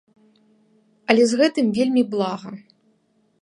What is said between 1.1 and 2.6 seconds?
Але з гэтым вельмі блага.